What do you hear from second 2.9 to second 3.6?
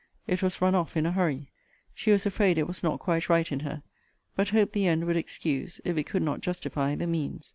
quite right in